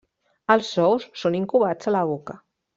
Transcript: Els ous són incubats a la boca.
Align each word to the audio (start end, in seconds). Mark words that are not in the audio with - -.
Els 0.53 0.71
ous 0.85 1.05
són 1.25 1.39
incubats 1.43 1.93
a 1.93 1.97
la 1.99 2.05
boca. 2.15 2.43